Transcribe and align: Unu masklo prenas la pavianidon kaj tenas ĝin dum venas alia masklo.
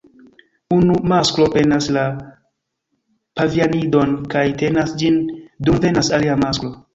Unu 0.75 0.93
masklo 1.11 1.45
prenas 1.55 1.89
la 1.97 2.05
pavianidon 3.41 4.17
kaj 4.35 4.43
tenas 4.63 4.97
ĝin 5.03 5.21
dum 5.69 5.79
venas 5.87 6.11
alia 6.21 6.41
masklo. 6.47 6.75